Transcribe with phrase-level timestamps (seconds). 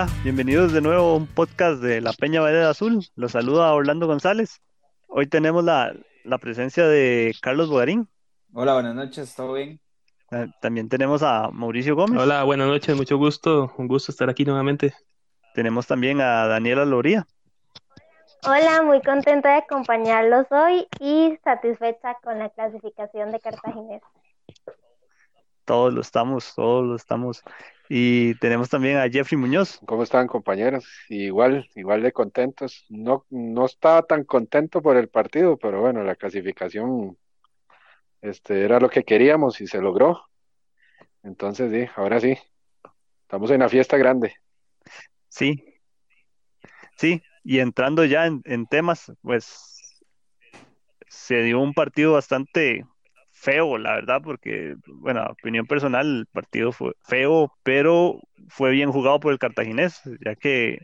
[0.00, 3.04] Hola, bienvenidos de nuevo a un podcast de La Peña Vereda Azul.
[3.16, 4.62] Los saluda Orlando González.
[5.08, 5.94] Hoy tenemos la,
[6.24, 8.08] la presencia de Carlos Bogarín.
[8.54, 9.78] Hola, buenas noches, ¿todo bien?
[10.62, 12.18] También tenemos a Mauricio Gómez.
[12.18, 14.94] Hola, buenas noches, mucho gusto, un gusto estar aquí nuevamente.
[15.52, 17.26] Tenemos también a Daniela Loría.
[18.46, 24.00] Hola, muy contenta de acompañarlos hoy y satisfecha con la clasificación de Cartaginés.
[25.66, 27.44] Todos lo estamos, todos lo estamos.
[27.92, 29.80] Y tenemos también a Jeffrey Muñoz.
[29.84, 30.88] ¿Cómo están, compañeros?
[31.08, 32.86] Igual, igual de contentos.
[32.88, 37.18] No, no estaba tan contento por el partido, pero bueno, la clasificación
[38.20, 40.22] este, era lo que queríamos y se logró.
[41.24, 42.38] Entonces, sí, ahora sí,
[43.22, 44.36] estamos en la fiesta grande.
[45.28, 45.60] Sí,
[46.96, 47.20] sí.
[47.42, 50.00] Y entrando ya en, en temas, pues
[51.08, 52.84] se dio un partido bastante
[53.40, 59.18] feo, la verdad, porque, bueno, opinión personal, el partido fue feo, pero fue bien jugado
[59.18, 60.78] por el Cartaginés, ya que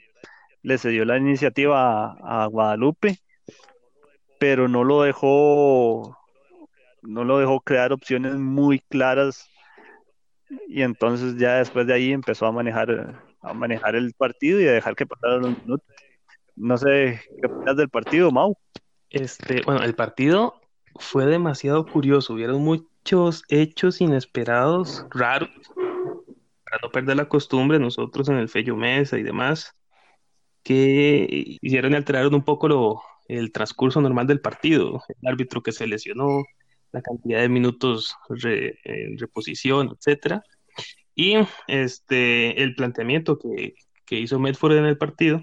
[0.62, 3.19] le cedió la iniciativa a, a Guadalupe,
[4.41, 6.17] pero no lo dejó,
[7.03, 9.51] no lo dejó crear opciones muy claras,
[10.67, 14.73] y entonces ya después de ahí empezó a manejar, a manejar el partido y a
[14.73, 15.87] dejar que pasaran los minutos.
[16.55, 18.57] No sé qué opinas del partido, Mau.
[19.11, 20.59] Este, bueno, el partido
[20.98, 25.50] fue demasiado curioso, hubieron muchos hechos inesperados, raros,
[26.64, 29.75] para no perder la costumbre, nosotros en el Fello Mesa y demás,
[30.62, 35.72] que hicieron y alteraron un poco lo, el transcurso normal del partido, el árbitro que
[35.72, 36.42] se lesionó,
[36.92, 40.42] la cantidad de minutos re- en reposición, etcétera,
[41.14, 41.36] y
[41.69, 45.42] este, el planteamiento que, que hizo Medford en el partido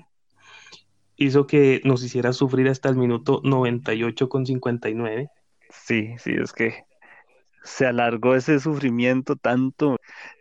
[1.16, 5.30] hizo que nos hiciera sufrir hasta el minuto 98 con 59.
[5.74, 6.86] Sí, sí, es que
[7.64, 9.98] se alargó ese sufrimiento tanto.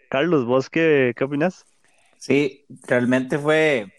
[0.08, 1.64] Carlos, ¿vos qué, opinas?
[2.18, 3.92] Sí, realmente fue,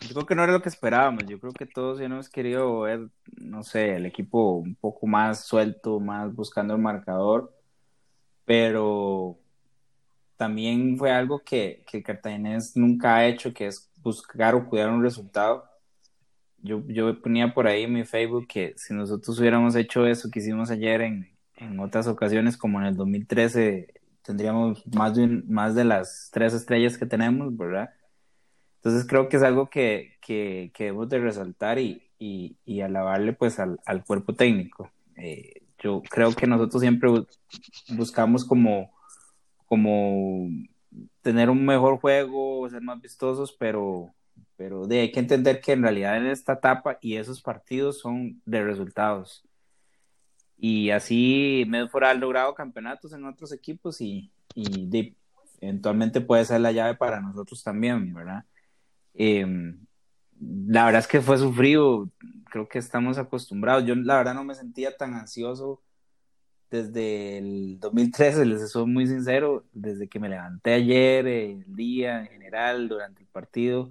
[0.00, 2.80] yo creo que no era lo que esperábamos, yo creo que todos ya hemos querido
[2.80, 7.52] ver, no sé, el equipo un poco más suelto, más buscando el marcador,
[8.44, 9.38] pero
[10.36, 15.02] también fue algo que, que el nunca ha hecho, que es buscar o cuidar un
[15.02, 15.64] resultado.
[16.64, 20.40] Yo, yo ponía por ahí en mi Facebook que si nosotros hubiéramos hecho eso que
[20.40, 25.84] hicimos ayer en, en otras ocasiones, como en el 2013, tendríamos más de, más de
[25.84, 27.90] las tres estrellas que tenemos, ¿verdad?
[28.76, 33.34] Entonces creo que es algo que, que, que debemos de resaltar y, y, y alabarle
[33.34, 34.90] pues al, al cuerpo técnico.
[35.16, 37.28] Eh, yo creo que nosotros siempre bu-
[37.96, 38.92] buscamos como,
[39.66, 40.48] como
[41.22, 44.14] tener un mejor juego, ser más vistosos, pero,
[44.56, 48.40] pero de, hay que entender que en realidad en esta etapa y esos partidos son
[48.44, 49.44] de resultados.
[50.56, 55.14] Y así Medford ha logrado campeonatos en otros equipos y, y de-
[55.60, 58.44] eventualmente puede ser la llave para nosotros también, ¿verdad?
[59.14, 59.46] Eh,
[60.66, 62.08] la verdad es que fue sufrido,
[62.50, 63.84] creo que estamos acostumbrados.
[63.84, 65.82] Yo la verdad no me sentía tan ansioso
[66.70, 72.20] desde el 2013, les soy muy sincero, desde que me levanté ayer, eh, el día
[72.20, 73.90] en general, durante el partido,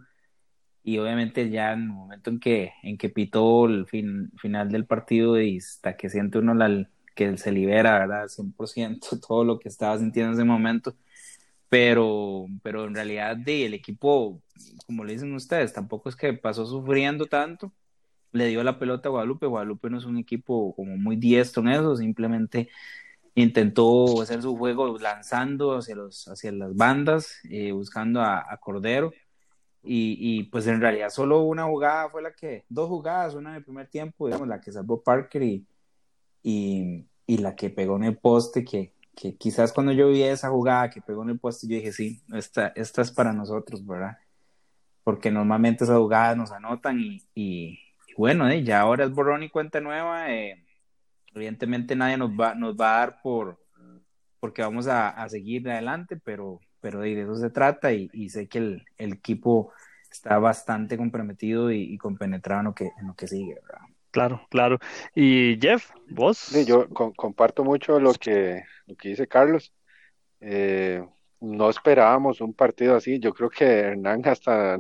[0.84, 4.86] y obviamente ya en el momento en que, en que pitó el fin, final del
[4.86, 8.28] partido y hasta que siente uno la, que se libera, ¿verdad?
[8.28, 10.96] 100% todo lo que estaba sintiendo en ese momento,
[11.70, 14.42] pero, pero en realidad de, el equipo,
[14.86, 17.74] como le dicen ustedes, tampoco es que pasó sufriendo tanto,
[18.32, 21.70] le dio la pelota a Guadalupe, Guadalupe no es un equipo como muy diestro en
[21.70, 22.70] eso, simplemente
[23.36, 29.12] intentó hacer su juego lanzando hacia, los, hacia las bandas, eh, buscando a, a Cordero,
[29.84, 33.56] y, y, pues en realidad solo una jugada fue la que, dos jugadas, una en
[33.58, 35.68] el primer tiempo, digamos, la que salvó Parker y,
[36.42, 40.50] y, y la que pegó en el poste, que, que quizás cuando yo vi esa
[40.50, 44.18] jugada que pegó en el poste, yo dije, sí, esta, esta es para nosotros, ¿verdad?
[45.04, 47.78] Porque normalmente esas jugadas nos anotan y, y,
[48.18, 50.64] bueno, eh, ya ahora es borrón y cuenta nueva, eh,
[51.36, 53.60] evidentemente nadie nos va, nos va a dar por,
[54.40, 58.50] porque vamos a, a seguir adelante, pero, pero de eso se trata y, y sé
[58.50, 59.72] que el, el, equipo
[60.12, 63.88] está bastante comprometido y, y, compenetrado en lo que, en lo que sigue, ¿verdad?
[64.12, 64.80] Claro, claro.
[65.16, 66.38] Y Jeff, vos.
[66.38, 69.74] Sí, yo co comparto mucho lo que, lo que dice Carlos.
[70.42, 71.02] Eh,
[71.40, 73.18] no esperábamos un partido así.
[73.18, 74.78] Yo creo que Hernán hasta,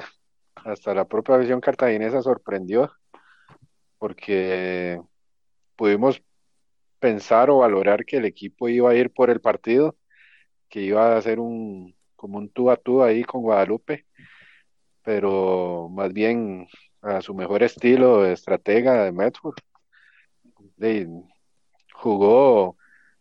[0.55, 2.91] hasta la propia visión cartaginesa sorprendió
[3.97, 4.99] porque
[5.77, 6.21] pudimos
[6.99, 9.95] pensar o valorar que el equipo iba a ir por el partido,
[10.73, 14.07] que iba a hacer un como un tú a tú ahí con Guadalupe,
[15.03, 16.67] pero más bien
[17.01, 19.55] a su mejor estilo de estratega de Medford.
[21.93, 22.77] Jugó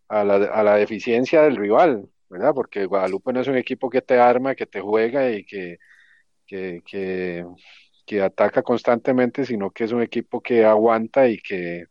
[0.09, 2.55] a la, a la deficiencia del rival, ¿verdad?
[2.55, 5.77] Porque Guadalupe no es un equipo que te arma, que te juega y que,
[6.47, 7.45] que, que,
[8.07, 11.85] que ataca constantemente, sino que es un equipo que aguanta y que,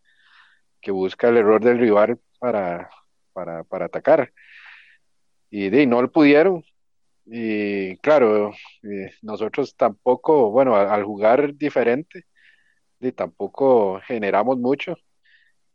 [0.82, 2.90] que busca el error del rival para,
[3.34, 4.34] para, para atacar.
[5.52, 6.64] Y no lo pudieron.
[7.26, 8.52] Y claro,
[8.84, 12.26] eh, nosotros tampoco, bueno, al, jugar diferente,
[13.16, 14.96] tampoco generamos mucho.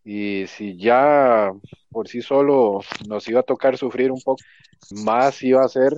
[0.05, 1.52] Y si ya
[1.90, 4.43] por sí solo nos iba a tocar sufrir un poco,
[5.05, 5.93] más iba a ser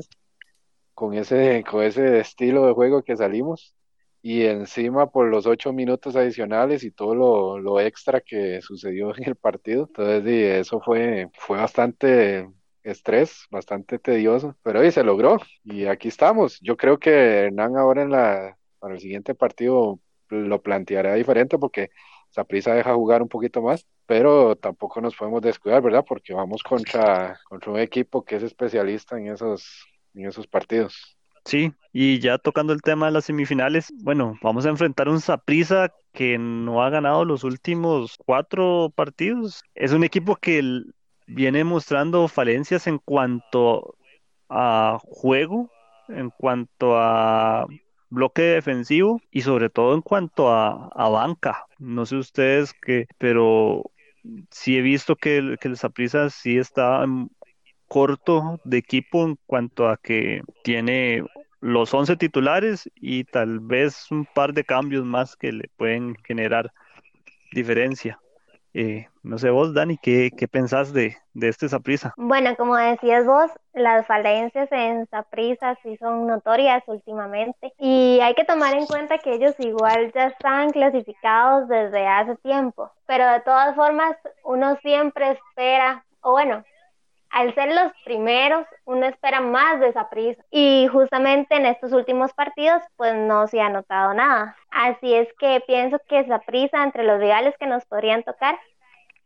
[0.94, 3.75] con ese, con ese estilo de juego que salimos.
[4.22, 9.25] Y encima por los ocho minutos adicionales y todo lo, lo extra que sucedió en
[9.25, 9.84] el partido.
[9.88, 10.26] Entonces,
[10.60, 12.48] eso fue, fue bastante
[12.90, 16.58] estrés, bastante tedioso, pero hoy se logró y aquí estamos.
[16.61, 17.11] Yo creo que
[17.46, 21.90] Hernán ahora en la, para el siguiente partido lo planteará diferente porque
[22.31, 26.05] Saprisa deja jugar un poquito más, pero tampoco nos podemos descuidar, ¿verdad?
[26.06, 31.17] Porque vamos contra, contra un equipo que es especialista en esos, en esos partidos.
[31.44, 35.90] Sí, y ya tocando el tema de las semifinales, bueno, vamos a enfrentar un Saprissa
[36.12, 39.62] que no ha ganado los últimos cuatro partidos.
[39.75, 40.94] Es un equipo que el-
[41.28, 43.96] viene mostrando falencias en cuanto
[44.48, 45.70] a juego,
[46.08, 47.66] en cuanto a
[48.10, 51.66] bloque defensivo y sobre todo en cuanto a, banca.
[51.78, 53.90] No sé ustedes qué, pero
[54.50, 57.04] sí he visto que que el Saprissa sí está
[57.86, 61.25] corto de equipo en cuanto a que tiene
[61.60, 66.72] los 11 titulares y tal vez un par de cambios más que le pueden generar
[67.52, 68.19] diferencia.
[68.80, 72.14] Eh, no sé vos, Dani, ¿qué, qué pensás de, de este Saprissa?
[72.16, 78.44] Bueno, como decías vos, las falencias en Saprissa sí son notorias últimamente y hay que
[78.44, 83.75] tomar en cuenta que ellos igual ya están clasificados desde hace tiempo, pero de todas
[83.75, 86.62] formas uno siempre espera, o bueno,
[87.30, 92.82] al ser los primeros, uno espera más de Saprissa y justamente en estos últimos partidos
[92.96, 94.56] pues no se ha notado nada.
[94.70, 98.58] Así es que pienso que Saprissa entre los rivales que nos podrían tocar,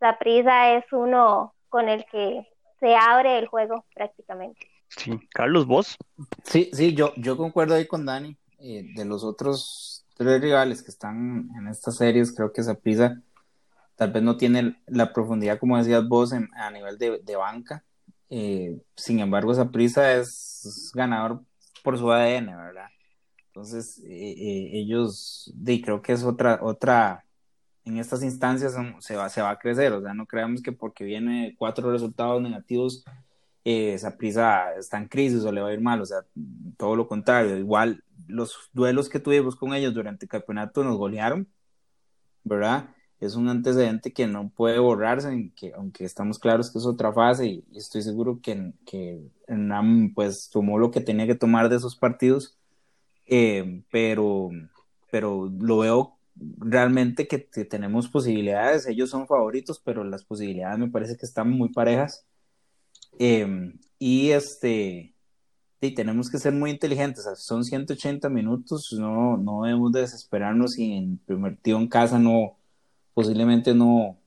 [0.01, 2.47] Saprissa es uno con el que
[2.81, 4.61] se abre el juego prácticamente.
[4.89, 5.97] Sí, Carlos, vos.
[6.45, 8.37] Sí, sí, yo, yo concuerdo ahí con Dani.
[8.59, 13.21] Eh, de los otros tres rivales que están en estas series, creo que Saprissa
[13.97, 17.85] tal vez no tiene la profundidad, como decías vos, en- a nivel de, de banca.
[18.35, 21.43] Eh, sin embargo, Saprissa es ganador
[21.85, 22.87] por su ADN, ¿verdad?
[23.49, 27.25] Entonces, eh, eh, ellos, de, creo que es otra, otra,
[27.85, 30.73] en estas instancias son- se va, se va a crecer, o sea, no creamos que
[30.73, 33.05] porque viene cuatro resultados negativos,
[33.65, 36.21] eh, Saprissa está en crisis o le va a ir mal, o sea,
[36.79, 41.49] todo lo contrario, igual los duelos que tuvimos con ellos durante el campeonato nos golearon,
[42.45, 42.89] ¿verdad?
[43.23, 47.13] Es un antecedente que no puede borrarse, en que, aunque estamos claros que es otra
[47.13, 51.69] fase y, y estoy seguro que, que Hernán pues tomó lo que tenía que tomar
[51.69, 52.57] de esos partidos,
[53.27, 54.51] eh, pero,
[55.11, 56.17] pero lo veo
[56.59, 61.51] realmente que, que tenemos posibilidades, ellos son favoritos, pero las posibilidades me parece que están
[61.51, 62.27] muy parejas.
[63.19, 65.15] Eh, y este,
[65.81, 71.19] y tenemos que ser muy inteligentes, son 180 minutos, no, no debemos desesperarnos si en
[71.19, 72.57] primer tío en casa no,
[73.15, 74.19] posiblemente no,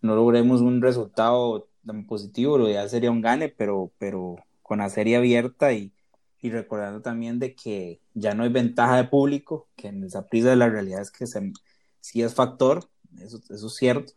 [0.00, 4.88] no logremos un resultado tan positivo, lo ideal sería un gane, pero, pero con la
[4.88, 5.92] serie abierta y,
[6.40, 10.56] y recordando también de que ya no hay ventaja de público, que en esa prisa
[10.56, 11.52] la realidad es que se,
[12.00, 14.12] sí es factor, eso, eso es cierto.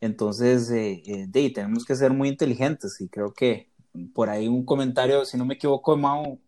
[0.00, 3.70] Entonces, eh, eh, de, tenemos que ser muy inteligentes y creo que
[4.14, 6.38] por ahí un comentario, si no me equivoco, Mao,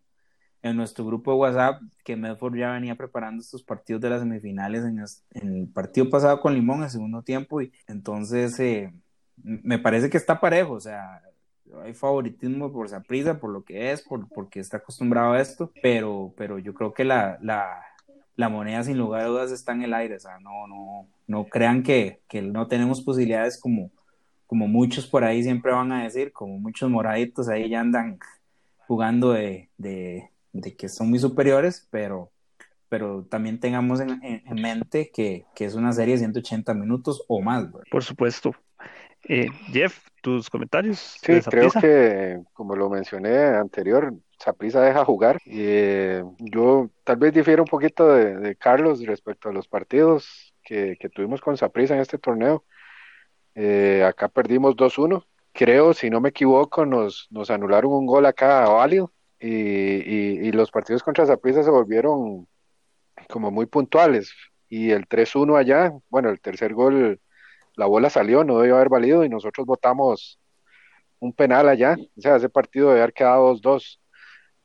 [0.61, 4.83] en nuestro grupo de WhatsApp, que Medford ya venía preparando estos partidos de las semifinales
[4.83, 5.03] en,
[5.41, 8.93] en el partido pasado con Limón, el segundo tiempo, y entonces eh,
[9.43, 11.21] me parece que está parejo, o sea,
[11.83, 16.33] hay favoritismo por Saprissa, por lo que es, por, porque está acostumbrado a esto, pero,
[16.37, 20.15] pero yo creo que la, la, moneda sin lugar a dudas está en el aire,
[20.15, 23.91] o sea, no, no, no crean que, que no tenemos posibilidades como,
[24.45, 28.19] como muchos por ahí siempre van a decir, como muchos moraditos ahí ya andan
[28.87, 29.69] jugando de,
[30.61, 32.31] de que son muy superiores, pero,
[32.89, 37.23] pero también tengamos en, en- en mente que, que es una serie de 180 minutos
[37.27, 37.83] o más, ¿verdad?
[37.91, 38.55] Por supuesto.
[39.29, 45.37] Eh, Jeff, tus comentarios Sí, creo que, como lo mencioné anterior, Saprissa deja jugar.
[45.45, 50.53] Y, eh, yo tal vez difiero un poquito de, de Carlos respecto a los partidos
[50.63, 52.63] que, que tuvimos con Saprissa en este torneo.
[53.55, 55.25] Eh, acá perdimos 2-1.
[55.53, 59.11] Creo, si no me equivoco, nos, nos anularon un gol acá válido.
[59.39, 62.47] Y, y, y los partidos contra Saprissa se volvieron
[63.29, 64.33] como muy puntuales.
[64.69, 67.19] Y el 3-1 allá, bueno, el tercer gol,
[67.75, 70.39] la bola salió, no debió haber valido y nosotros votamos
[71.19, 71.95] un penal allá.
[72.17, 73.99] O sea, ese partido debe haber quedado 2-2.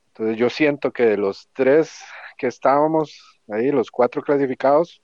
[0.09, 2.02] Entonces yo siento que de los tres
[2.37, 5.02] que estábamos ahí, los cuatro clasificados,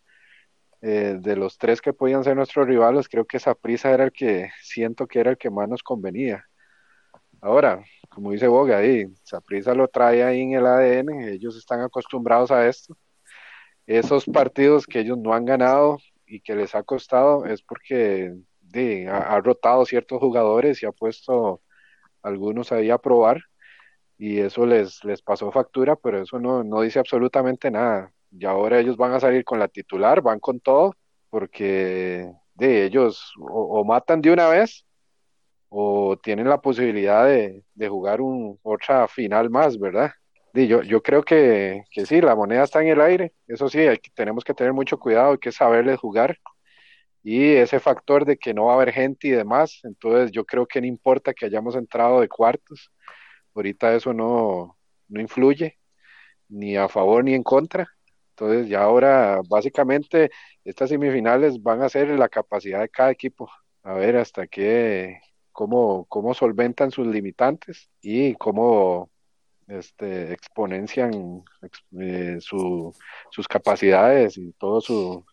[0.81, 4.13] eh, de los tres que podían ser nuestros rivales, creo que esa prisa era el
[4.13, 6.45] que siento que era el que más nos convenía.
[7.41, 7.83] Ahora,
[8.19, 9.07] como dice Boga, ahí,
[9.47, 12.97] prisa lo trae ahí en el ADN, ellos están acostumbrados a esto.
[13.87, 18.35] Esos partidos que ellos no han ganado y que les ha costado es porque
[19.09, 21.61] ha, rotado ciertos jugadores y ha puesto
[22.21, 23.41] algunos ahí a probar
[24.19, 28.13] y eso les, les pasó factura, pero eso no, no dice absolutamente nada.
[28.33, 30.97] Y ahora ellos van a salir con la titular, van con todo,
[31.31, 34.85] porque de ellos o, matan de una vez
[35.69, 40.13] o tienen la posibilidad de, jugar un, otra final más, ¿verdad?
[40.55, 43.79] Yo, yo creo que, que, sí, la moneda está en el aire, eso sí,
[44.15, 46.39] tenemos que tener mucho cuidado, hay que saberles jugar.
[47.23, 50.67] Y ese factor de que no va a haber gente y demás, entonces yo creo
[50.67, 52.91] que no importa que hayamos entrado de cuartos,
[53.55, 54.77] ahorita eso no,
[55.09, 55.79] no influye
[56.49, 57.89] ni a favor ni en contra,
[58.31, 60.31] entonces ya ahora básicamente
[60.65, 63.51] estas semifinales van a ser la capacidad de cada equipo,
[63.83, 65.21] a ver hasta qué,
[65.59, 69.11] cómo, cómo solventan sus limitantes y cómo
[69.67, 71.43] este, exponencian
[72.01, 72.95] eh, su,
[73.33, 75.27] sus capacidades y todo su,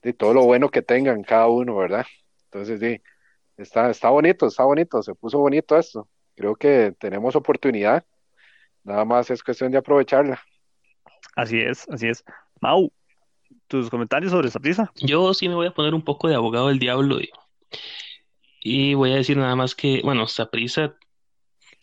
[0.00, 2.06] de todo lo bueno que tengan cada uno, ¿verdad?
[2.44, 3.02] Entonces, sí,
[3.56, 6.08] está, está bonito, está bonito, se puso bonito esto.
[6.36, 8.04] Creo que tenemos oportunidad,
[8.84, 10.40] nada más es cuestión de aprovecharla.
[11.34, 12.22] Así es, así es.
[12.60, 12.92] Mau,
[13.66, 14.92] tus comentarios sobre esa prisa.
[15.00, 17.28] Yo sí me voy a poner un poco de abogado del diablo y,
[18.62, 20.96] y voy a decir nada más que, bueno, Saprisa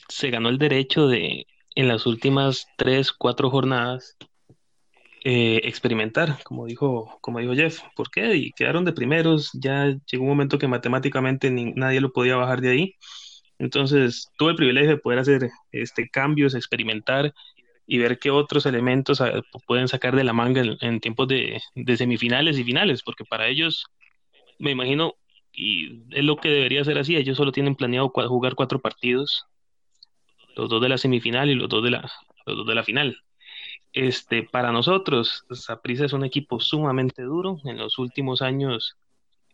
[0.07, 4.17] se ganó el derecho de en las últimas tres, cuatro jornadas
[5.23, 7.81] eh, experimentar, como dijo, como dijo Jeff.
[7.95, 8.35] ¿Por qué?
[8.35, 12.69] Y quedaron de primeros, ya llegó un momento que matemáticamente nadie lo podía bajar de
[12.71, 12.95] ahí.
[13.59, 17.33] Entonces, tuve el privilegio de poder hacer este, cambios, experimentar
[17.85, 21.61] y ver qué otros elementos ah, pueden sacar de la manga en, tiempos de,
[21.97, 23.85] semifinales y finales, porque para ellos,
[24.57, 25.15] me imagino,
[25.53, 29.45] y es lo que debería ser así, ellos solo tienen planeado jugar cuatro partidos,
[30.55, 32.11] los dos de la semifinal y los dos de la,
[32.45, 33.17] los dos de la final.
[33.93, 37.59] Este, para nosotros, Saprissa es un equipo sumamente duro.
[37.65, 38.97] En los últimos años,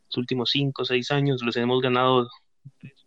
[0.07, 2.27] los últimos cinco o seis años, los hemos ganado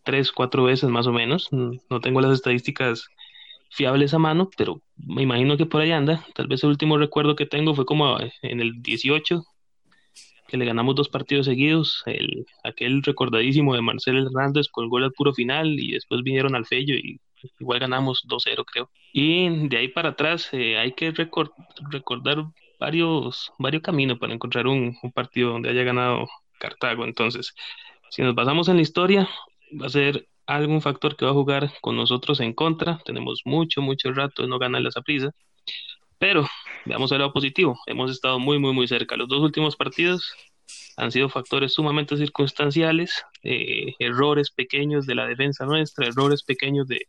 [0.05, 1.49] tres, cuatro veces más o menos.
[1.53, 3.09] No tengo las estadísticas
[3.71, 6.25] fiables a mano, pero me imagino que por ahí anda.
[6.35, 9.45] Tal vez el último recuerdo que tengo fue como en el 18,
[10.49, 12.03] que le ganamos dos partidos seguidos.
[12.07, 16.95] El, aquel recordadísimo de Marcel Hernández con el puro final y después vinieron al Fello
[16.95, 17.21] y
[17.61, 18.91] igual ganamos 2-0 creo.
[19.13, 22.47] Y de ahí para atrás eh, hay que recordar
[22.81, 26.27] varios, varios caminos para encontrar un, partido donde haya ganado
[26.59, 27.05] Cartago.
[27.05, 27.55] Entonces,
[28.11, 29.29] si nos basamos en la historia,
[29.81, 32.99] va a ser algún factor que va a jugar con nosotros en contra.
[33.05, 35.31] Tenemos mucho, mucho rato de no ganar esa prisa.
[36.19, 36.49] Pero
[36.89, 37.79] veamos el lado positivo.
[37.87, 39.17] Hemos estado muy, muy, muy cerca.
[39.17, 40.35] Los dos últimos partidos
[40.97, 47.07] han sido factores sumamente circunstanciales, eh, errores pequeños de la defensa nuestra, errores pequeños de,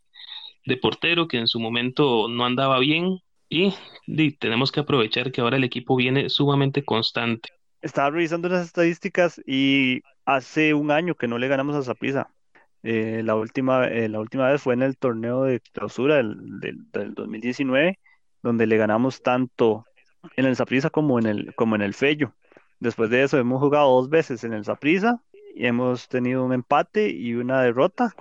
[0.79, 3.17] portero que en su momento no andaba bien
[3.49, 3.73] y,
[4.37, 7.49] tenemos que aprovechar que ahora el equipo viene sumamente constante.
[7.81, 12.29] Estaba revisando las estadísticas y hace un año que no le ganamos a Zapisa.
[12.83, 17.97] Eh, la, última, eh, la última vez fue en el torneo de clausura del, 2019,
[18.41, 19.85] donde le ganamos tanto
[20.35, 22.33] en el Zaprisa como en el, como en el Fello.
[22.79, 25.21] Después de eso hemos jugado dos veces en el Zaprisa
[25.55, 28.13] y hemos tenido un empate y una derrota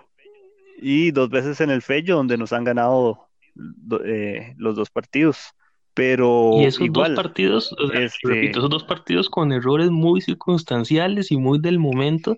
[0.80, 3.28] y dos veces en el Fello, donde nos han ganado
[4.04, 5.54] eh, los dos partidos.
[5.94, 11.36] Pero y esos dos partidos, este repito, esos dos partidos con errores muy circunstanciales y
[11.36, 12.36] muy del momento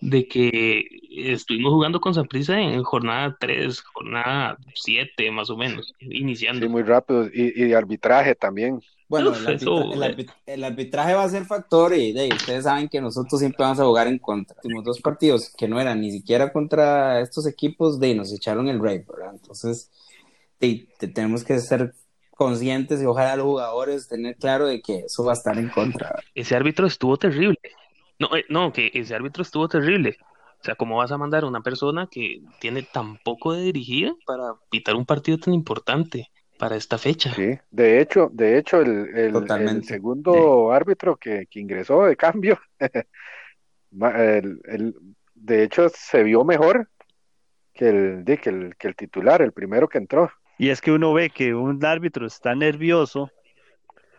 [0.00, 0.84] de que
[1.16, 6.66] estuvimos jugando con Saprissa en jornada 3, jornada 7 más o menos, iniciando.
[6.66, 7.26] Sí, muy rápido.
[7.32, 8.80] Y, y arbitraje también.
[9.08, 10.26] Bueno, eh.
[10.46, 14.08] el, arbitraje va a ser factor y ustedes saben que nosotros siempre vamos a jugar
[14.08, 14.56] en contra.
[14.60, 18.80] Tuvimos dos partidos que no eran ni siquiera contra estos equipos, de nos echaron el
[18.80, 19.32] rey, ¿verdad?
[19.32, 19.90] Entonces,
[20.58, 21.94] tenemos que ser
[22.32, 26.18] conscientes y ojalá los jugadores tener claro de que eso va a estar en contra.
[26.34, 27.58] Ese árbitro estuvo terrible.
[28.18, 30.16] No, eh, no, que ese árbitro estuvo terrible.
[30.60, 34.14] O sea, ¿cómo vas a mandar a una persona que tiene tan poco de dirigida
[34.26, 36.30] para pitar un partido tan importante?
[36.58, 37.32] para esta fecha.
[37.34, 42.58] Sí, de hecho, de hecho el, el, segundo árbitro que, ingresó de cambio,
[43.90, 44.94] el,
[45.34, 46.88] de hecho se vio mejor
[47.72, 50.30] que el, que, el, que el titular, el primero que entró.
[50.58, 53.30] Y es que uno ve que un árbitro está nervioso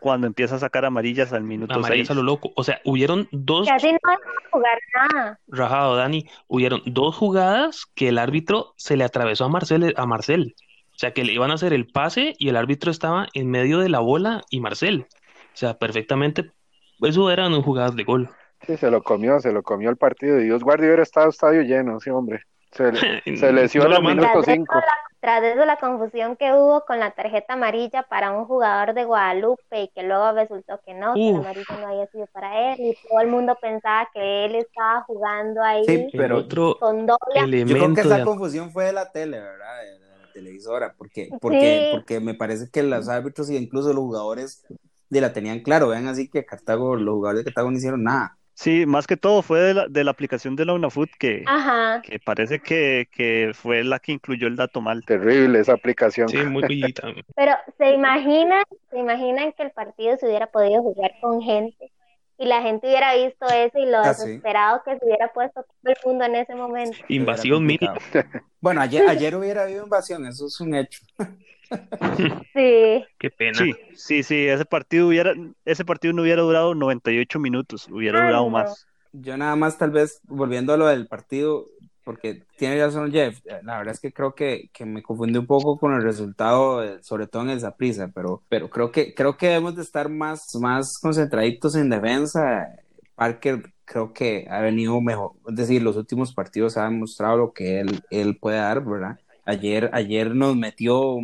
[0.08, 2.54] cuando empieza a sacar amarillas al minuto Amarillas a lo loco.
[2.56, 3.68] O sea, hubieron dos.
[3.68, 5.40] Casi no a jugar nada.
[5.50, 6.26] Rajado, Dani.
[6.48, 10.56] Hubieron dos jugadas que el árbitro se le atravesó a Marcel, a Marcel
[10.96, 13.80] O sea, que le iban a hacer el pase y el árbitro estaba en medio
[13.80, 15.08] de la bola y Marcel.
[15.10, 16.54] O sea, perfectamente,
[17.02, 18.30] eso eran un jugadas de gol.
[18.66, 20.40] Sí, se lo comió, se lo comió el partido.
[20.40, 22.44] Y Dios guarde hubiera estado estadio lleno, sí, hombre.
[22.72, 23.00] Se, le,
[23.38, 24.74] se lesionó No de 5.
[24.74, 28.94] eso, la- tras eso, la confusión que hubo con la tarjeta amarilla para un jugador
[28.94, 32.74] de Guadalupe y que luego resultó que no, que la amarilla no había sido para
[32.74, 37.06] él y todo el mundo pensaba que él estaba jugando ahí Sí, pero otro con
[37.06, 38.24] doble Yo creo que elemento esa de...
[38.26, 39.82] confusión fue de la tele, ¿verdad?
[39.82, 41.88] De la televisora, porque, porque, Sí.
[41.92, 44.64] porque me parece que los árbitros y incluso los jugadores
[45.10, 45.88] de la tenían claro.
[45.90, 48.37] Vean así que Cartago, los jugadores de Cartago no hicieron nada.
[48.60, 52.02] Sí, más que todo fue de la, de la aplicación de la UNAFUT que, Ajá.
[52.02, 55.06] que parece que, que fue la que incluyó el dato mal.
[55.06, 56.28] Terrible esa aplicación.
[56.30, 61.12] Sí, muy tam- Pero se imaginan, se imaginan que el partido se hubiera podido jugar
[61.22, 61.92] con gente
[62.40, 64.26] y la gente hubiera visto eso y lo Ah, sí.
[64.26, 66.98] desesperado que se hubiera puesto todo el mundo en ese momento.
[67.10, 67.94] invasión mínima.
[68.60, 71.04] Bueno, ayer, ayer hubiera habido invasión, eso es un hecho.
[72.54, 73.58] Sí, Qué pena.
[73.58, 75.34] Sí, sí, sí, ese partido hubiera,
[75.66, 78.52] ese partido no hubiera durado 98 minutos, hubiera Ay, durado no.
[78.52, 78.86] más.
[79.14, 81.68] Yo nada más tal vez volviendo a lo del partido,
[82.04, 85.78] porque tiene razón Jeff, la verdad es que creo que, que me confundí un poco
[85.78, 89.48] con el resultado, eh, sobre todo en el Saprissa, pero, pero creo que creo que
[89.48, 92.68] debemos de estar más, más concentraditos en defensa.
[93.16, 97.80] Parker creo que ha venido mejor, es decir, los últimos partidos ha demostrado lo que
[97.80, 99.18] él, él puede dar, ¿verdad?
[99.46, 101.18] Ayer, ayer nos metió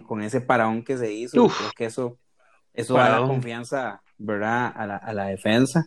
[0.00, 1.52] con ese parón que se hizo, Uf.
[1.52, 2.18] creo que eso,
[2.74, 4.72] eso da la confianza, ¿verdad?
[4.76, 5.86] A la, a la defensa.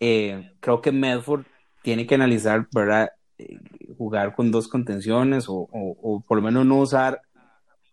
[0.00, 1.46] Eh, creo que Medford
[1.82, 3.10] tiene que analizar, ¿verdad?
[3.38, 3.58] Eh,
[3.98, 7.20] jugar con dos contenciones o, o- o por lo menos no usar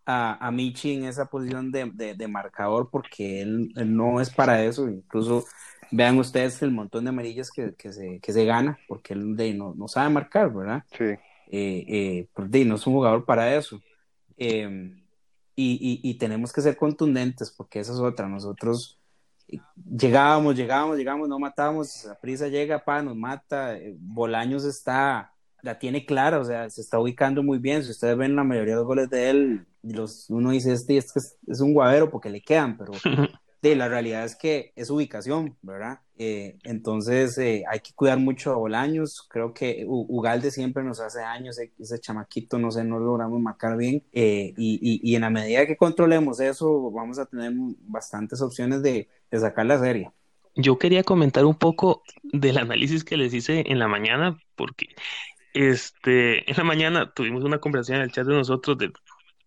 [0.06, 4.30] a, a Michi en esa posición de, de- de marcador porque él, él no es
[4.30, 4.90] para eso.
[4.90, 5.46] Incluso
[5.92, 9.54] vean ustedes el montón de amarillas que, que se, que se gana porque él de,
[9.54, 10.84] no, no sabe marcar, ¿verdad?
[10.92, 11.16] Sí.
[11.48, 13.80] eh, eh, pues, de, no es un jugador para eso.
[14.38, 14.92] Eh,
[15.62, 18.28] y, y- y tenemos que ser contundentes porque esa es otra.
[18.28, 18.98] Nosotros
[19.86, 23.78] llegábamos, llegábamos, llegábamos, no matábamos, la prisa llega, pa, nos mata.
[23.78, 27.84] eh, Bolaños está, la tiene clara, o sea, se está ubicando muy bien.
[27.84, 31.20] Si ustedes ven la mayoría de los goles de él, los, uno dice, este, este
[31.20, 32.92] es, es un guavero porque le quedan, pero
[33.62, 36.00] de la realidad es que es ubicación, ¿verdad?
[36.24, 39.26] Eh, entonces eh, hay que cuidar mucho a Bolaños.
[39.30, 43.76] Creo que U- Ugalde siempre nos hace años, ese, chamaquito, no sé, no logramos marcar
[43.78, 44.04] bien.
[44.12, 47.52] Eh, y, y- en la medida que controlemos eso, vamos a tener
[47.88, 50.12] bastantes opciones de, de sacar la serie.
[50.56, 54.88] Yo quería comentar un poco del análisis que les hice en la mañana, porque
[55.54, 58.92] este, en la mañana tuvimos una conversación en el chat de nosotros de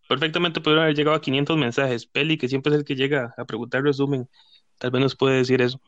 [0.09, 2.07] perfectamente pudieron haber llegado a 500 mensajes.
[2.07, 4.29] Peli, que siempre es el que llega a preguntar resumen,
[4.79, 5.81] tal vez nos puede decir eso.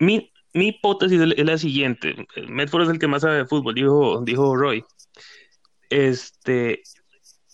[0.00, 4.22] Mi, mi hipótesis es la siguiente: Medford es el que más sabe de fútbol, dijo,
[4.24, 4.84] dijo Roy.
[5.90, 6.82] Este,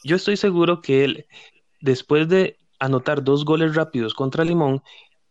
[0.04, 1.26] yo estoy seguro que él,
[1.80, 4.82] después de anotar dos goles rápidos contra Limón,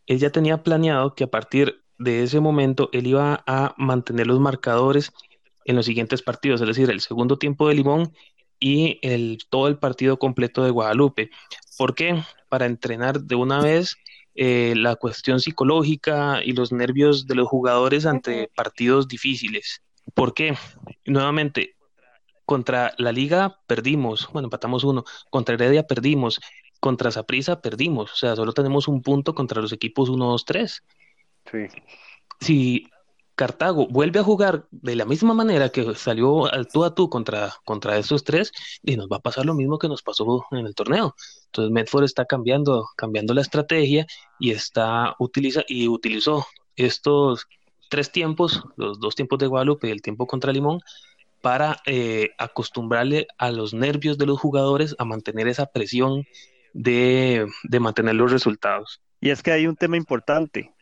[0.08, 4.39] él ya tenía planeado que a partir de ese momento él iba a mantener los
[4.39, 5.12] marcadores
[5.65, 8.13] en los siguientes partidos, es decir, el segundo tiempo de Limón
[8.60, 11.30] y el, todo el partido completo de Guadalupe.
[11.78, 12.24] ¿Por qué?
[12.50, 13.95] Para entrenar de una vez
[14.36, 19.82] eh, la cuestión psicológica y los nervios de los jugadores ante partidos difíciles.
[20.13, 20.56] ¿Por qué?
[21.06, 21.76] Nuevamente,
[22.46, 26.39] contra la Liga perdimos, bueno, empatamos uno, contra Heredia perdimos,
[26.80, 30.84] contra Saprissa perdimos, o sea, solo tenemos un punto contra los equipos 1, 2, 3.
[31.52, 31.67] Sí.
[32.39, 32.88] Si
[33.42, 37.52] Cartago vuelve a jugar de la misma manera que salió al tú a tú contra,
[37.66, 38.52] contra esos tres,
[38.84, 41.16] y nos va a pasar lo mismo que nos pasó en el torneo.
[41.48, 44.06] Entonces Medford está cambiando, cambiando la estrategia
[44.38, 47.48] y está utiliza y utilizó estos
[47.90, 50.80] tres tiempos, los dos tiempos de Guadalupe y el tiempo contra Limón,
[51.42, 56.28] para eh, acostumbrarle a los nervios de los jugadores a mantener esa presión
[56.76, 59.02] de, de mantener los resultados.
[59.20, 60.76] Y es que hay un tema importante,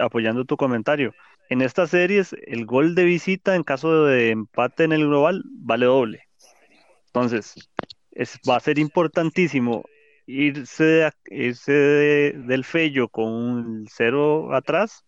[0.00, 1.12] apoyando tu comentario.
[1.50, 5.86] En estas series, el gol de visita en caso de empate en el global vale
[5.86, 6.22] doble.
[7.06, 7.54] Entonces,
[8.10, 9.84] es, va a ser importantísimo
[10.26, 15.04] irse, de irse de- del Fello con un cero atrás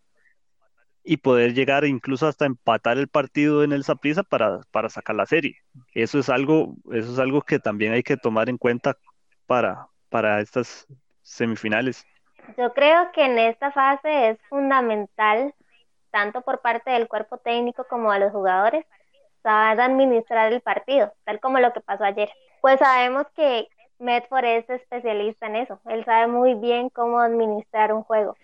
[1.03, 5.27] y poder llegar incluso hasta empatar el partido en el Saprissa para, para sacar la
[5.27, 5.57] serie.
[5.95, 8.97] Eso es algo, eso es algo que también hay que tomar en cuenta
[9.47, 10.87] para, para estas
[11.23, 12.05] semifinales.
[12.57, 15.55] Yo creo que en esta fase es fundamental,
[16.11, 18.85] tanto por parte del cuerpo técnico como de los jugadores,
[19.43, 22.31] saber administrar el partido, tal como lo que pasó ayer.
[22.61, 28.03] Pues sabemos que Medford es especialista en eso, él sabe muy bien cómo administrar un
[28.03, 28.37] juego.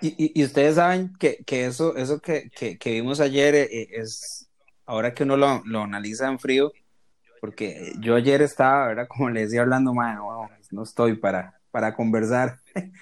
[0.00, 4.48] Y, y- ustedes saben que, que eso, eso que, que- que vimos ayer eh, es,
[4.86, 6.72] ahora que uno lo, lo analiza en frío,
[7.40, 9.08] porque yo ayer estaba, ¿verdad?
[9.08, 12.58] Como les decía hablando, mano, no estoy para, para conversar.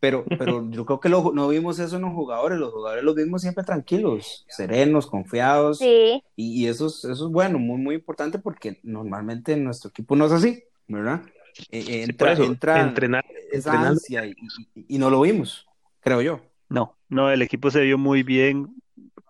[0.00, 3.14] Pero, pero yo creo que lo, no vimos eso en los jugadores, los jugadores los
[3.14, 5.78] vimos siempre tranquilos, serenos, confiados.
[5.78, 6.22] Sí.
[6.36, 10.24] Y, y eso, es, eso es bueno, muy, muy importante porque normalmente nuestro equipo no
[10.26, 11.22] es así, ¿verdad?
[11.70, 13.86] Eh, entra, eso, entra entrenar, esa entrenar.
[13.92, 14.30] ansia y,
[14.74, 15.66] y- y no lo vimos,
[16.00, 16.40] creo yo.
[16.70, 18.74] No, no, el equipo se vio muy bien.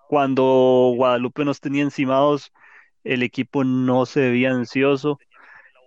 [0.08, 2.52] Cuando Guadalupe nos tenía encimados,
[3.04, 5.18] el equipo no se veía ansioso.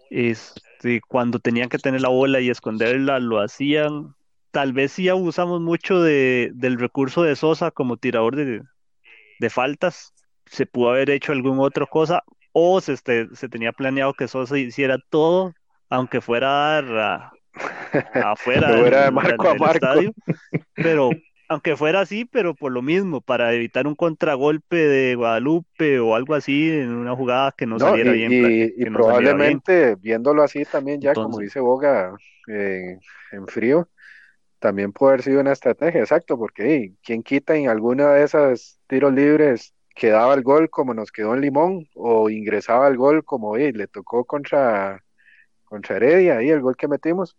[0.10, 4.16] Este, cuando tenían que tener la bola y esconderla, lo hacían.
[4.54, 8.62] Tal vez sí abusamos mucho de, del recurso de Sosa como tirador de,
[9.40, 10.14] de faltas.
[10.46, 14.60] Se pudo haber hecho alguna otra cosa o se, este, se tenía planeado que Sosa
[14.60, 15.54] hiciera todo,
[15.90, 19.76] aunque fuera a dar a- afuera de marco del- a marco.
[19.76, 20.14] estadio.
[20.76, 21.12] Pero
[21.50, 26.36] aunque fuera así, pero por lo mismo, para evitar un contragolpe de Guadalupe o algo
[26.36, 28.32] así en una jugada que no No, saliera y, bien.
[28.32, 28.94] y- no bien.
[28.94, 32.16] probablemente viéndolo así también ya, como dice Boga,
[32.48, 32.98] eh,
[33.32, 33.90] en frío,
[34.64, 38.80] también puede haber sido una estrategia, exacto, porque hey, quién quita en alguna de esas
[38.88, 43.58] tiros libres quedaba el gol como nos quedó en Limón o ingresaba el gol como
[43.58, 45.04] hey, le tocó contra,
[45.66, 47.36] contra Heredia, ahí el gol que metimos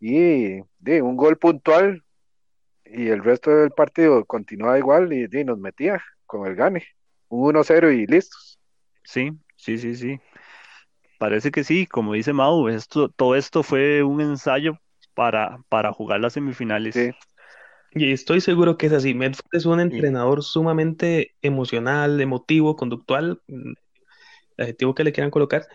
[0.00, 2.02] y di, un gol puntual
[2.86, 6.82] y el resto del partido continuaba igual y di, nos metía con el gane,
[7.28, 8.58] un 1-0 y listos.
[9.02, 10.18] Sí, sí, sí, sí.
[11.18, 14.78] Parece que sí, como dice Mau, esto, todo esto fue un ensayo
[15.14, 16.94] para, para jugar las semifinales.
[16.94, 17.10] Sí.
[17.92, 19.14] Y estoy seguro que es así.
[19.14, 23.72] Medford es un entrenador sumamente emocional, emotivo, conductual, mm,
[24.56, 25.66] el adjetivo que le quieran colocar.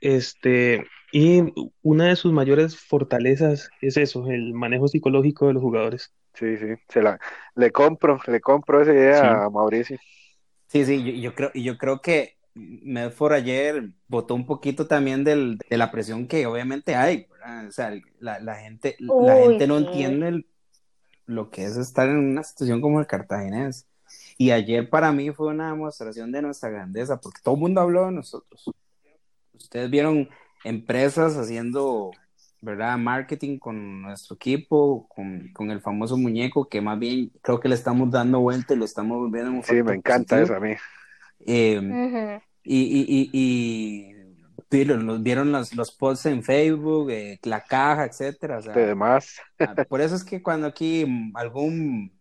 [0.00, 1.42] Este, y
[1.82, 6.12] una de sus mayores fortalezas es eso, el manejo psicológico de los jugadores.
[6.34, 7.18] Sí, sí, se la,
[7.54, 9.26] le compro, le compro esa idea Sí.
[9.26, 9.98] a Mauricio.
[10.66, 15.24] Sí, sí, yo, yo creo, y yo creo que Medford ayer votó un poquito también
[15.24, 17.66] del, de la presión que obviamente hay, ¿verdad?
[17.68, 19.78] O sea, la, la gente, la gente no sí.
[19.78, 20.46] entiende el-
[21.26, 23.86] lo que es estar en una situación como el cartaginés.
[24.38, 28.06] Y ayer para mí fue una demostración de nuestra grandeza, porque todo el mundo habló
[28.06, 28.70] de nosotros.
[29.52, 30.28] Ustedes vieron
[30.64, 32.12] empresas haciendo,
[32.60, 32.98] ¿verdad?
[32.98, 37.74] Marketing con nuestro equipo, con, con el famoso muñeco, que más bien creo que le
[37.76, 40.42] estamos dando vuelta y lo estamos volviendo un Sí, me encanta positivo.
[40.42, 40.74] eso a mí.
[41.46, 42.42] Eh, Ujú.
[42.64, 44.14] y, y, y, y
[44.70, 48.58] vieron, los, vieron los, los posts en Facebook, eh, la caja, etcétera.
[48.58, 52.12] O sea, demás, ah, por eso es que cuando aquí mm, algún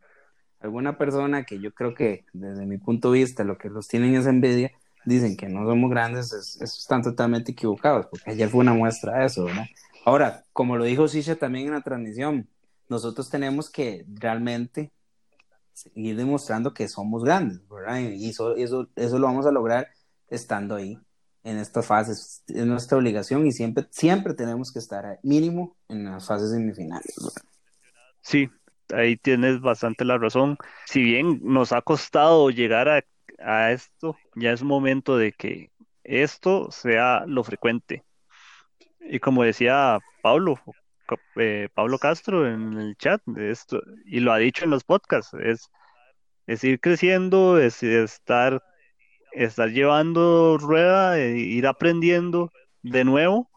[0.60, 4.16] alguna persona que yo creo que desde mi punto de vista lo que los tienen
[4.16, 4.72] es envidia,
[5.06, 9.20] dicen que no somos grandes, es- eso están totalmente equivocados, porque ayer fue una muestra
[9.20, 9.66] de eso, ¿verdad?
[10.06, 12.48] Ahora, como lo dijo Sisha también en la transmisión,
[12.90, 14.92] nosotros tenemos que realmente
[15.74, 18.00] seguir demostrando que somos grandes, ¿verdad?
[18.00, 19.88] Y eso, eso, eso lo vamos a lograr
[20.30, 20.98] estando ahí
[21.44, 22.44] en estas fases.
[22.48, 27.16] Es nuestra obligación y siempre, siempre tenemos que estar mínimo en las fases semifinales.
[28.22, 28.50] Sí,
[28.94, 30.58] ahí tienes bastante la razón.
[30.86, 33.04] Si bien nos ha costado llegar a,
[33.40, 35.72] a esto, ya es momento de que
[36.04, 38.04] esto sea lo frecuente.
[39.02, 40.60] Y como decía Pablo,
[41.36, 45.34] eh, Pablo Castro en el chat, de esto, y lo ha dicho en los podcasts,
[45.34, 45.70] es,
[46.48, 48.63] es ir creciendo, es estar,
[49.32, 53.50] estar llevando rueda, e ir aprendiendo de nuevo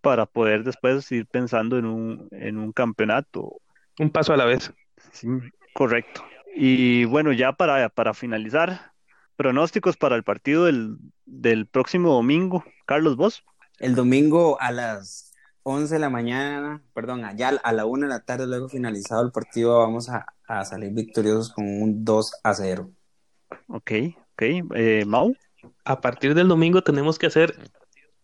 [0.00, 3.56] para poder después ir pensando en un, en un campeonato
[3.98, 4.72] Un paso a la vez.
[5.12, 5.28] Sí,
[5.72, 6.24] correcto.
[6.54, 8.92] Y bueno, ya para, para finalizar,
[9.36, 12.64] pronósticos para el partido del, del próximo domingo.
[12.86, 13.44] Carlos, vos.
[13.78, 15.33] El domingo a las
[15.64, 19.32] 11 de la mañana, perdón, allá a la 1 de la tarde, luego finalizado el
[19.32, 22.90] partido, vamos a, a salir victoriosos con un 2 a 0.
[23.68, 23.92] Ok,
[24.32, 24.42] ok.
[24.74, 25.34] Eh, Mau.
[25.84, 27.54] A partir del domingo tenemos que hacer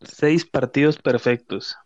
[0.03, 1.77] seis partidos perfectos.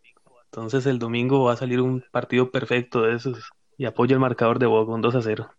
[0.47, 3.51] Entonces el domingo va a salir un partido perfecto de esos.
[3.77, 5.51] Y apoyo el marcador de Boca, un 2 a 0.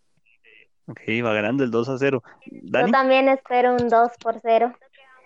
[0.87, 2.23] Ok, va ganando el 2 a 0.
[2.45, 2.91] Yo Dani.
[2.91, 4.73] también espero un 2 por 0.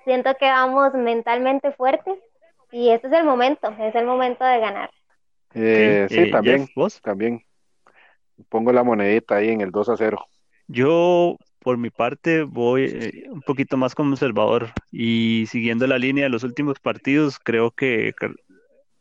[0.05, 2.17] Siento que vamos mentalmente fuertes
[2.71, 4.89] y este es el momento, es el momento de ganar.
[5.53, 7.01] Eh, sí, eh, también, Jeff, vos.
[7.01, 7.43] también.
[8.49, 10.25] Pongo la monedita ahí en el 2 a 0.
[10.67, 16.29] Yo, por mi parte, voy eh, un poquito más conservador y siguiendo la línea de
[16.29, 18.13] los últimos partidos, creo que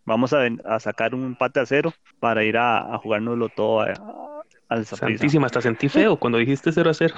[0.04, 3.92] vamos a, a sacar un empate a cero para ir a, a jugárnoslo todo a-
[3.92, 4.86] a- al.
[4.86, 7.14] Santísima, hasta sentí feo cuando dijiste 0 a 0.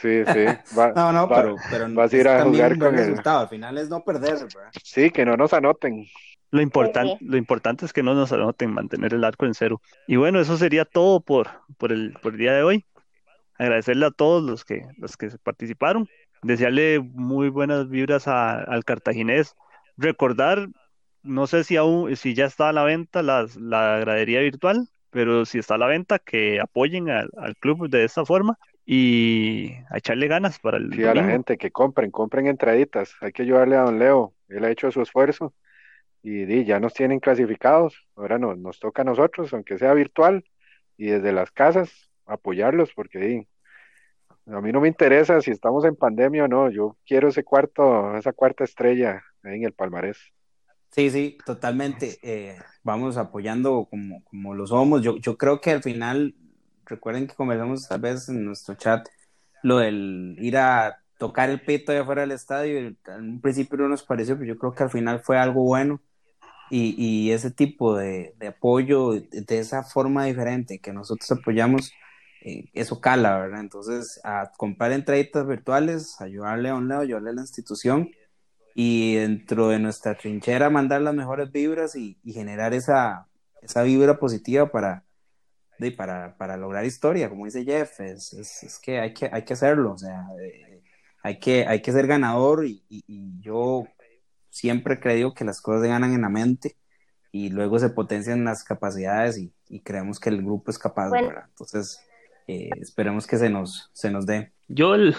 [0.00, 0.44] Sí, sí.
[0.76, 3.40] Va, No, no, va- pero, pero vas a ir a jugar con el- resultado.
[3.40, 4.70] Al final es no perder, ¿verdad?
[4.82, 6.06] Sí, que no nos anoten.
[6.52, 7.26] Lo importante, sí.
[7.26, 9.80] lo importante es que no nos anoten, mantener el arco en cero.
[10.06, 12.84] Y bueno, eso sería todo por, por el, por el día de hoy.
[13.58, 16.08] Agradecerle a todos los que, los que participaron.
[16.42, 19.54] Desearle muy buenas vibras a- al cartaginés.
[19.96, 20.66] recordar,
[21.22, 25.44] no sé si aún, si ya está a la venta las, la gradería virtual, pero
[25.44, 28.56] si está a la venta, que apoyen al, al club de esta forma
[28.92, 31.32] y a echarle ganas para el Sí, a la domingo.
[31.32, 33.14] gente que compren, compren entraditas.
[33.20, 34.34] Hay que ayudarle a don Leo.
[34.48, 35.54] Él ha hecho su esfuerzo
[36.22, 37.94] y, di, ya nos tienen clasificados.
[38.16, 40.44] Ahora no, nos toca a nosotros, aunque sea virtual
[40.96, 43.48] y desde las casas, apoyarlos porque di,
[44.46, 46.68] a mí no me interesa si estamos en pandemia o no.
[46.70, 50.18] Yo quiero ese cuarto, esa cuarta estrella ahí en el palmarés.
[50.90, 52.18] Sí, sí, totalmente.
[52.22, 55.02] Eh, vamos apoyando como, como lo somos.
[55.02, 56.34] Yo, yo creo que al final,
[56.90, 59.08] recuerden que conversamos tal vez en nuestro chat,
[59.62, 64.02] lo del ir a tocar el pito de afuera del estadio, un principio no nos
[64.02, 66.00] pareció, pero yo creo que al final fue algo bueno.
[66.72, 71.92] Y, ese tipo de, apoyo, de, esa forma diferente que nosotros apoyamos,
[72.42, 73.60] eh, eso cala, ¿verdad?
[73.60, 78.10] Entonces, a comprar entraditas virtuales, ayudarle a un lado, ayudarle a la institución
[78.76, 83.26] y dentro de nuestra trinchera mandar las mejores vibras y, y generar esa,
[83.62, 85.04] esa vibra positiva para,
[85.80, 89.44] de, para, para lograr historia, como dice Jeff, es, es, es que, hay que hay
[89.44, 90.82] que hacerlo, o sea, eh,
[91.22, 93.86] hay, que, hay que ser ganador y, y, y, yo
[94.50, 96.76] siempre he creído que las cosas se ganan en la mente
[97.32, 101.28] y luego se potencian las capacidades y, y creemos que el grupo es capaz, bueno.
[101.28, 101.44] ¿verdad?
[101.48, 102.00] Entonces,
[102.46, 104.52] eh, esperemos que se nos, se nos dé.
[104.68, 105.16] Yo el,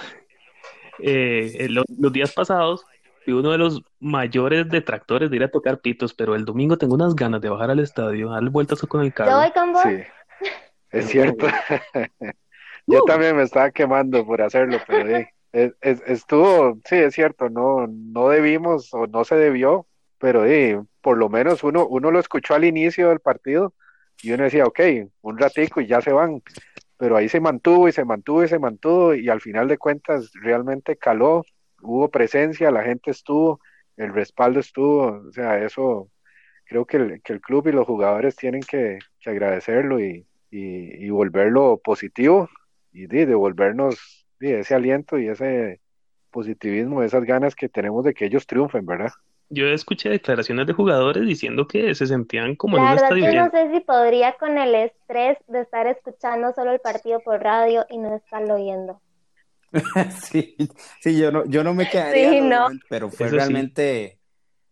[1.00, 2.86] eh, los, los días pasados
[3.24, 6.95] fui uno de los mayores detractores de ir a tocar pitos, pero el domingo tengo
[6.95, 9.32] unas ganas de bajar al estadio, dar vueltas con el carro.
[9.32, 9.84] Yo voy con vos.
[9.84, 9.97] Sí,
[10.91, 11.47] es cierto.
[12.88, 13.06] Yo uh.
[13.06, 18.93] también me estaba quemando por hacerlo, pero es, estuvo, sí, es cierto, no, no debimos
[18.93, 23.10] o no se debió, pero sí, por lo menos uno, uno lo escuchó al inicio
[23.10, 23.73] del partido
[24.21, 24.80] y uno decía, ok,
[25.21, 26.41] un ratico y ya se van,
[26.97, 30.32] pero ahí se mantuvo y se mantuvo y se mantuvo y al final de cuentas
[30.41, 31.43] realmente caló,
[31.82, 33.60] hubo presencia, la gente estuvo,
[33.97, 36.10] el respaldo estuvo, o sea, eso
[36.65, 41.05] creo que el, que el club y los jugadores tienen que, que agradecerlo y, y,
[41.05, 42.49] y, volverlo positivo
[42.91, 45.79] y de, devolvernos de ese aliento y ese
[46.29, 49.11] positivismo, esas ganas que tenemos de que ellos triunfen, ¿verdad?
[49.49, 53.33] Yo escuché declaraciones de jugadores diciendo que se sentían como la en un verdad, estadio
[53.33, 57.41] yo no sé si podría con el estrés de estar escuchando solo el partido por
[57.41, 59.01] radio y no estarlo oyendo.
[60.21, 60.55] sí,
[61.01, 62.67] sí, yo no, yo no me quedaría, Sí, no.
[62.89, 63.37] pero fue Eso sí.
[63.37, 64.19] realmente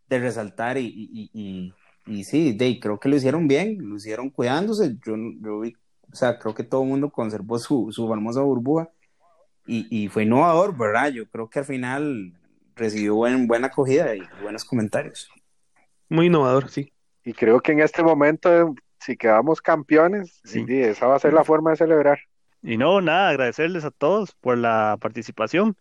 [0.07, 1.73] de resaltar y, y, y,
[2.09, 5.73] y sí, de, creo que lo hicieron bien, lo hicieron cuidándose, yo, yo vi,
[6.11, 8.89] o sea, creo que todo el mundo conservó su, su famosa burbuja
[9.67, 11.09] y, y fue innovador, ¿verdad?
[11.11, 12.33] Yo creo que al final
[12.75, 15.29] recibió buen, buena acogida y buenos comentarios.
[16.09, 16.91] Muy innovador, sí.
[17.23, 20.65] Y creo que en este momento, si quedamos campeones, Sí.
[20.65, 22.19] sí, esa va a ser la forma de celebrar.
[22.63, 25.77] Y no, nada, agradecerles a todos por la participación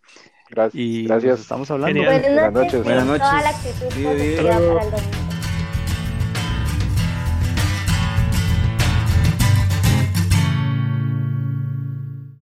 [0.49, 0.75] Gracias.
[0.81, 1.39] y nos Gracias.
[1.41, 2.01] estamos hablando.
[2.03, 3.43] Buenas Buenas noches, Buenas toda noches.
[3.43, 4.35] la actitud Vive, vive.
[4.43, 5.28] positiva para el domingo.